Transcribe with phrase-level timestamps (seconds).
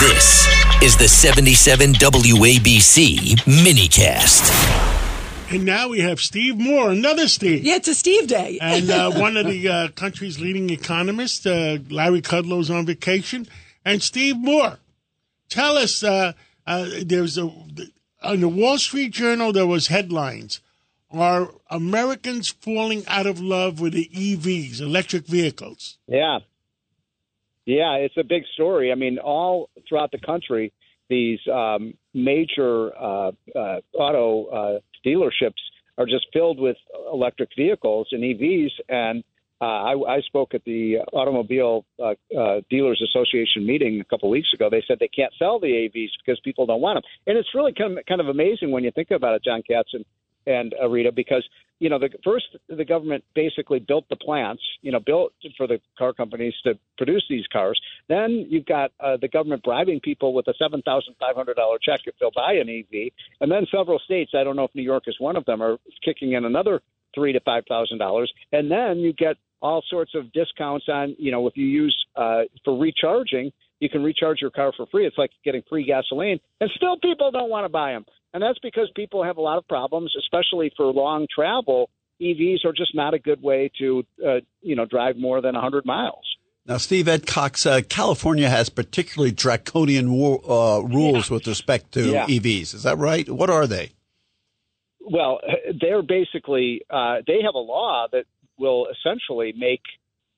[0.00, 0.48] This
[0.82, 4.48] is the 77 WABC minicast.
[5.52, 7.64] And now we have Steve Moore, another Steve.
[7.64, 8.58] Yeah, it's a Steve day.
[8.62, 13.46] And uh, one of the uh, country's leading economists, uh, Larry Kudlow's on vacation.
[13.84, 14.78] And Steve Moore,
[15.50, 16.32] tell us, uh,
[16.66, 17.52] uh, there's a,
[18.22, 20.62] on the Wall Street Journal, there was headlines.
[21.12, 25.98] Are Americans falling out of love with the EVs, electric vehicles?
[26.06, 26.38] Yeah.
[27.70, 28.90] Yeah, it's a big story.
[28.90, 30.72] I mean, all throughout the country,
[31.08, 35.62] these um, major uh, uh, auto uh, dealerships
[35.96, 36.76] are just filled with
[37.12, 38.70] electric vehicles and EVs.
[38.88, 39.22] And
[39.60, 44.48] uh, I, I spoke at the Automobile uh, uh, Dealers Association meeting a couple weeks
[44.52, 44.68] ago.
[44.68, 47.04] They said they can't sell the EVs because people don't want them.
[47.28, 49.92] And it's really kind of, kind of amazing when you think about it, John Katz
[50.46, 51.44] and, uh, because
[51.80, 55.80] you know, the first the government basically built the plants, you know, built for the
[55.98, 57.80] car companies to produce these cars.
[58.08, 61.78] Then you've got uh, the government bribing people with a seven thousand five hundred dollar
[61.82, 63.10] check if they'll buy an EV,
[63.40, 65.78] and then several states, I don't know if New York is one of them, are
[66.04, 66.82] kicking in another
[67.14, 71.30] three to five thousand dollars, and then you get all sorts of discounts on, you
[71.30, 75.06] know, if you use uh, for recharging, you can recharge your car for free.
[75.06, 78.04] It's like getting free gasoline, and still people don't want to buy them.
[78.32, 81.90] And that's because people have a lot of problems, especially for long travel.
[82.20, 85.84] EVs are just not a good way to, uh, you know, drive more than 100
[85.84, 86.24] miles.
[86.66, 91.34] Now, Steve Ed Cox, uh, California has particularly draconian war, uh, rules yeah.
[91.34, 92.26] with respect to yeah.
[92.26, 92.74] EVs.
[92.74, 93.28] Is that right?
[93.28, 93.92] What are they?
[95.00, 95.40] Well,
[95.80, 98.26] they're basically uh, they have a law that
[98.58, 99.80] will essentially make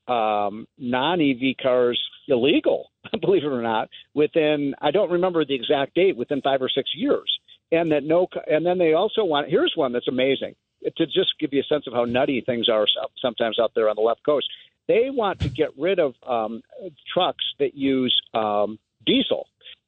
[0.08, 2.90] um, non EV cars illegal,
[3.20, 6.90] believe it or not, within I don't remember the exact date, within five or six
[6.94, 7.38] years
[7.72, 9.48] and that no, and then they also want.
[9.48, 10.54] Here's one that's amazing
[10.96, 12.86] to just give you a sense of how nutty things are
[13.20, 14.46] sometimes out there on the left coast.
[14.88, 16.62] They want to get rid of um,
[17.12, 19.46] trucks that use um, diesel.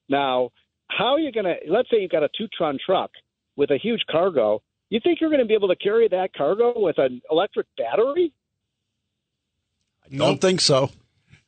[0.08, 0.50] Now,
[0.88, 1.56] how are you going to?
[1.70, 3.10] Let's say you've got a two-ton truck
[3.56, 4.62] with a huge cargo.
[4.88, 8.32] You think you're going to be able to carry that cargo with an electric battery?
[10.04, 10.90] I don't think so.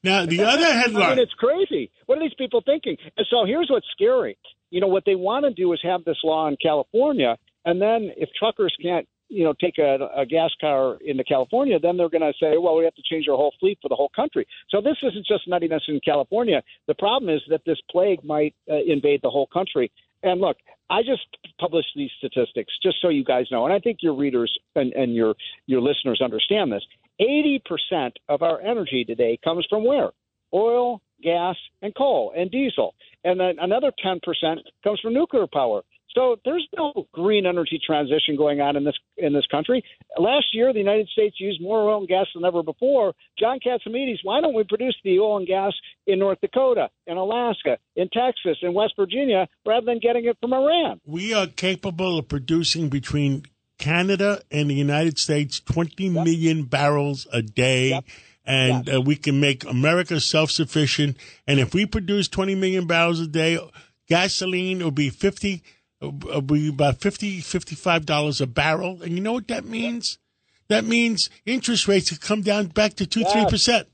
[0.02, 1.02] Now, the other headline.
[1.02, 1.90] I mean, it's crazy.
[2.06, 2.96] What are these people thinking?
[3.16, 4.36] And so here's what's scary
[4.70, 8.10] you know, what they want to do is have this law in California, and then
[8.16, 12.22] if truckers can't, you know, take a, a gas car into California, then they're going
[12.22, 14.46] to say, well, we have to change our whole fleet for the whole country.
[14.70, 16.62] So this isn't just nuttiness in California.
[16.86, 19.90] The problem is that this plague might uh, invade the whole country.
[20.22, 20.56] And look,
[20.88, 21.26] I just
[21.58, 25.14] published these statistics just so you guys know, and I think your readers and, and
[25.14, 25.34] your
[25.66, 26.84] your listeners understand this.
[27.18, 30.10] Eighty percent of our energy today comes from where?
[30.54, 32.94] Oil, gas, and coal and diesel
[33.26, 34.20] and then another 10%
[34.84, 35.82] comes from nuclear power.
[36.14, 39.84] So there's no green energy transition going on in this in this country.
[40.16, 43.12] Last year, the United States used more oil and gas than ever before.
[43.38, 45.74] John Catsimatidis, why don't we produce the oil and gas
[46.06, 50.54] in North Dakota, in Alaska, in Texas, in West Virginia, rather than getting it from
[50.54, 51.02] Iran?
[51.04, 53.42] We are capable of producing between
[53.78, 56.24] Canada and the United States twenty yep.
[56.24, 57.90] million barrels a day.
[57.90, 58.04] Yep
[58.46, 61.16] and uh, we can make America self sufficient.
[61.46, 63.58] And if we produce 20 million barrels a day,
[64.08, 65.62] gasoline will be 50,
[66.00, 69.02] will be about 50, 55 dollars a barrel.
[69.02, 70.18] And you know what that means?
[70.68, 73.88] That means interest rates have come down back to two, three percent.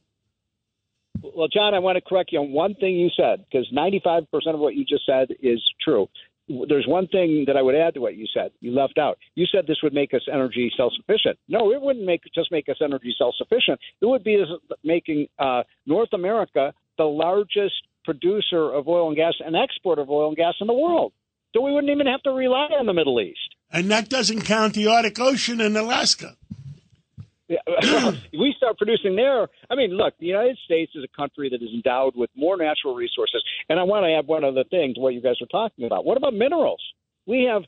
[1.22, 4.60] Well, John, I want to correct you on one thing you said because 95% of
[4.60, 6.08] what you just said is true
[6.48, 8.50] there's one thing that I would add to what you said.
[8.60, 9.18] You left out.
[9.34, 11.38] You said this would make us energy self-sufficient.
[11.48, 13.78] No, it wouldn't make just make us energy self-sufficient.
[14.00, 14.44] It would be
[14.84, 20.28] making uh, North America the largest producer of oil and gas and exporter of oil
[20.28, 21.12] and gas in the world.
[21.54, 23.38] So we wouldn't even have to rely on the Middle East.
[23.70, 26.36] And that doesn't count the Arctic Ocean and Alaska.
[28.32, 29.48] we start producing there.
[29.70, 32.94] I mean, look, the United States is a country that is endowed with more natural
[32.94, 33.42] resources.
[33.68, 36.04] And I want to add one other thing to what you guys are talking about.
[36.04, 36.82] What about minerals?
[37.26, 37.62] We have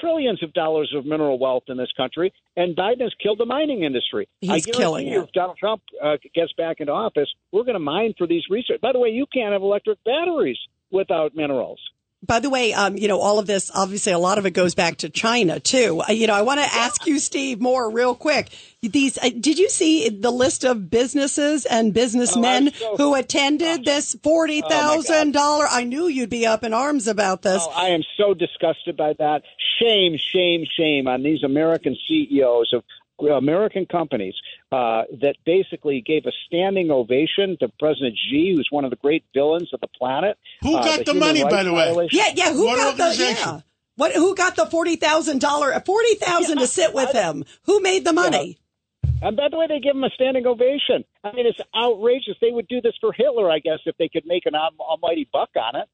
[0.00, 3.84] trillions of dollars of mineral wealth in this country, and Biden has killed the mining
[3.84, 4.28] industry.
[4.40, 5.20] He's killing you.
[5.20, 5.24] it.
[5.24, 8.80] If Donald Trump uh, gets back into office, we're going to mine for these resources.
[8.80, 10.58] By the way, you can't have electric batteries
[10.90, 11.80] without minerals
[12.24, 14.74] by the way, um, you know, all of this, obviously, a lot of it goes
[14.74, 16.02] back to China too.
[16.08, 18.50] Uh, you know, I want to ask you, Steve, Moore real quick.
[18.80, 23.80] These, uh, did you see the list of businesses and businessmen oh, so, who attended
[23.80, 27.62] oh, this forty thousand oh I knew you'd be up in arms about this.
[27.64, 29.42] Oh, I am so disgusted by that.
[29.80, 32.84] Shame, shame, shame on these American CEOs of
[33.30, 34.34] American companies
[34.70, 39.24] uh, that basically gave a standing ovation to President Xi, who's one of the great
[39.34, 40.38] villains of the planet.
[40.62, 42.08] Who uh, got the, the money, by the way?
[42.10, 42.52] Yeah, yeah.
[42.52, 43.22] Who what got the?
[43.22, 43.60] Yeah.
[43.96, 44.12] What?
[44.14, 45.78] Who got the forty thousand dollar?
[45.84, 47.44] Forty thousand yeah, to sit with I, him.
[47.64, 48.58] Who made the money?
[49.02, 49.28] Yeah.
[49.28, 51.04] And by the way, they give him a standing ovation.
[51.22, 52.34] I mean, it's outrageous.
[52.40, 55.50] They would do this for Hitler, I guess, if they could make an almighty buck
[55.56, 55.88] on it.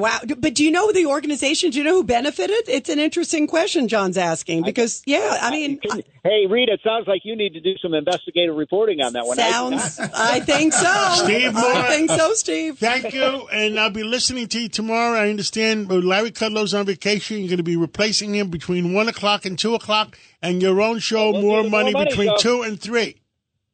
[0.00, 0.18] Wow.
[0.38, 1.70] But do you know the organization?
[1.70, 2.68] Do you know who benefited?
[2.68, 5.78] It's an interesting question John's asking because, yeah, I mean.
[5.90, 9.26] I, hey, Rita, it sounds like you need to do some investigative reporting on that
[9.26, 9.36] one.
[9.36, 11.24] Sounds, I, I think so.
[11.24, 11.64] Steve Moore.
[11.64, 12.78] I think so, Steve.
[12.78, 13.48] Thank you.
[13.52, 15.18] And I'll be listening to you tomorrow.
[15.18, 17.38] I understand uh, Larry Kudlow's on vacation.
[17.38, 20.98] You're going to be replacing him between 1 o'clock and 2 o'clock, and your own
[20.98, 22.62] show, we'll More Money, money between show.
[22.62, 23.16] 2 and 3.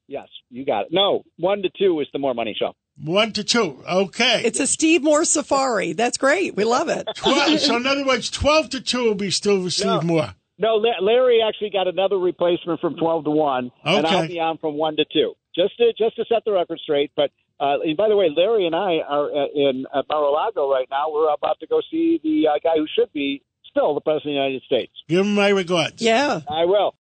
[0.09, 0.89] Yes, you got it.
[0.91, 2.75] No, 1 to 2 is the More Money show.
[3.03, 3.83] One to two.
[3.89, 4.43] Okay.
[4.45, 5.93] It's a Steve Moore safari.
[5.93, 6.57] That's great.
[6.57, 7.07] We love it.
[7.17, 10.35] 12, so, in other words, 12 to 2 will be still with Steve no, Moore.
[10.59, 13.65] No, Larry actually got another replacement from 12 to 1.
[13.65, 13.97] Okay.
[13.97, 15.35] And I'll be on from 1 to 2.
[15.55, 17.11] Just to, just to set the record straight.
[17.17, 20.87] But uh, and by the way, Larry and I are uh, in uh, Mar-a-Lago right
[20.91, 21.11] now.
[21.11, 24.41] We're about to go see the uh, guy who should be still the President of
[24.41, 24.93] the United States.
[25.09, 26.03] Give him my regards.
[26.03, 26.41] Yeah.
[26.51, 26.95] I will.